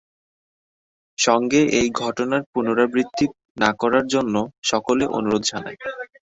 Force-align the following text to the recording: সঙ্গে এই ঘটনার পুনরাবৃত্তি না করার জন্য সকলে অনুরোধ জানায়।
সঙ্গে 1.17 1.61
এই 1.79 1.87
ঘটনার 2.01 2.41
পুনরাবৃত্তি 2.51 3.25
না 3.57 3.69
করার 3.81 4.05
জন্য 4.13 4.35
সকলে 4.63 5.03
অনুরোধ 5.17 5.41
জানায়। 5.51 5.77